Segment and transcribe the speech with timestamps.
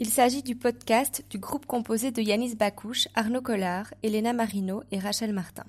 [0.00, 4.98] Il s'agit du podcast du groupe composé de Yanis Bakouche, Arnaud Collard, Elena Marino et
[4.98, 5.62] Rachel Martin.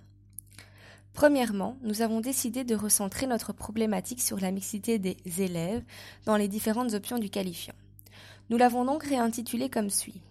[1.14, 5.84] Premièrement, nous avons décidé de recentrer notre problématique sur la mixité des élèves
[6.26, 7.76] dans les différentes options du qualifiant.
[8.50, 10.22] Nous l'avons donc réintitulé comme suit.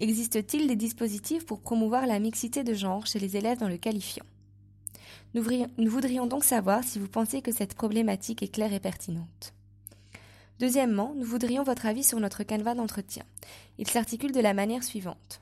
[0.00, 4.26] Existe-t-il des dispositifs pour promouvoir la mixité de genre chez les élèves dans le qualifiant?
[5.34, 5.44] Nous,
[5.88, 9.54] voudrions donc savoir si vous pensez que cette problématique est claire et pertinente.
[10.62, 13.24] Deuxièmement, nous voudrions votre avis sur notre canevas d'entretien.
[13.78, 15.40] Il s'articule de la manière suivante.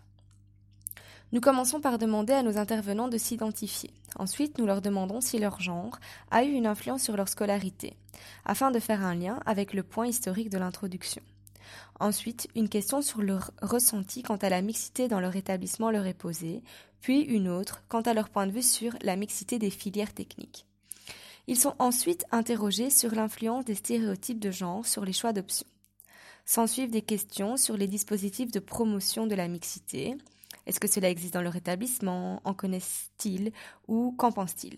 [1.32, 3.90] Nous commençons par demander à nos intervenants de s'identifier.
[4.16, 5.98] Ensuite, nous leur demandons si leur genre
[6.30, 7.92] a eu une influence sur leur scolarité,
[8.46, 11.20] afin de faire un lien avec le point historique de l'introduction.
[12.00, 16.14] Ensuite, une question sur leur ressenti quant à la mixité dans leur établissement leur est
[16.14, 16.62] posée,
[17.02, 20.64] puis une autre quant à leur point de vue sur la mixité des filières techniques.
[21.46, 25.66] Ils sont ensuite interrogés sur l'influence des stéréotypes de genre sur les choix d'options.
[26.44, 30.16] S'ensuivent des questions sur les dispositifs de promotion de la mixité.
[30.66, 32.40] Est-ce que cela existe dans leur établissement?
[32.44, 33.52] En connaissent-ils?
[33.88, 34.76] Ou qu'en pensent-ils?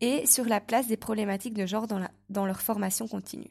[0.00, 3.50] Et sur la place des problématiques de genre dans, dans leur formation continue.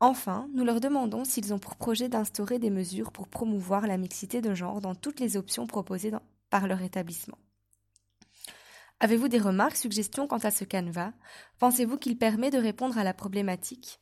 [0.00, 4.42] Enfin, nous leur demandons s'ils ont pour projet d'instaurer des mesures pour promouvoir la mixité
[4.42, 6.12] de genre dans toutes les options proposées
[6.50, 7.38] par leur établissement.
[8.98, 11.12] Avez-vous des remarques, suggestions quant à ce canevas?
[11.58, 14.00] Pensez-vous qu'il permet de répondre à la problématique?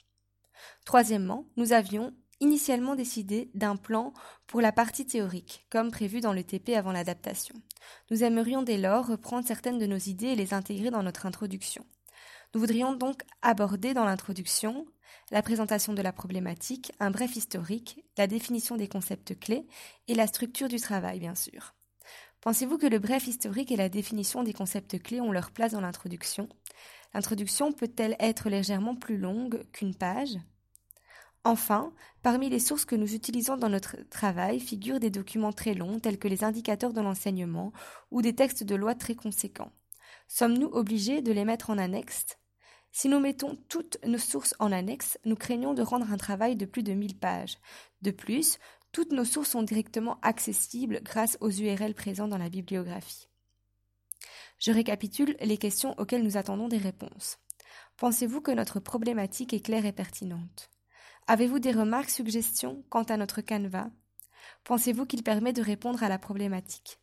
[0.85, 4.13] Troisièmement, nous avions initialement décidé d'un plan
[4.47, 7.57] pour la partie théorique, comme prévu dans le TP avant l'adaptation.
[8.11, 11.85] Nous aimerions dès lors reprendre certaines de nos idées et les intégrer dans notre introduction.
[12.55, 14.87] Nous voudrions donc aborder dans l'introduction
[15.33, 19.67] la présentation de la problématique, un bref historique, la définition des concepts clés
[20.07, 21.75] et la structure du travail, bien sûr.
[22.45, 25.81] Pensez-vous que le bref historique et la définition des concepts clés ont leur place dans
[25.81, 26.47] l'introduction?
[27.15, 30.37] L'introduction peut-elle être légèrement plus longue qu'une page?
[31.45, 36.01] Enfin, parmi les sources que nous utilisons dans notre travail figurent des documents très longs
[36.01, 37.73] tels que les indicateurs de l'enseignement
[38.11, 39.73] ou des textes de loi très conséquents.
[40.29, 42.37] Sommes-nous obligés de les mettre en annexe?
[42.93, 46.67] Si nous mettons toutes nos sources en annexe, nous craignons de rendre un travail de
[46.67, 47.57] plus de 1000 pages.
[48.03, 48.59] De plus,
[48.95, 53.29] toutes nos sources sont directement accessibles grâce aux URL présents dans la bibliographie.
[54.61, 57.39] Je récapitule les questions auxquelles nous attendons des réponses.
[57.97, 60.71] Pensez-vous que notre problématique est claire et pertinente?
[61.27, 63.91] Avez-vous des remarques, suggestions quant à notre canevas?
[64.63, 67.01] Pensez-vous qu'il permet de répondre à la problématique?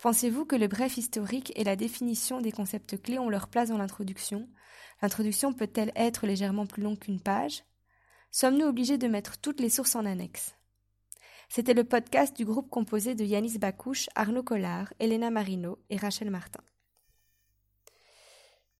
[0.00, 3.78] Pensez-vous que le bref historique et la définition des concepts clés ont leur place dans
[3.78, 4.48] l'introduction?
[5.00, 7.62] L'introduction peut-elle être légèrement plus longue qu'une page?
[8.32, 10.56] Sommes-nous obligés de mettre toutes les sources en annexe?
[11.48, 16.30] C'était le podcast du groupe composé de Yanis Bakouche, Arnaud Collard, Elena Marino et Rachel
[16.30, 16.60] Martin.